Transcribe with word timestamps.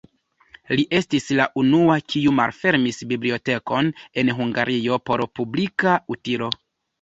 Li 0.77 0.83
estis 0.99 1.27
la 1.39 1.43
unua, 1.63 1.97
kiu 2.13 2.33
malfermis 2.39 3.03
bibliotekon 3.11 3.93
en 4.23 4.33
Hungario 4.41 4.99
por 5.11 5.25
publika 5.41 5.95
utilo. 6.17 6.51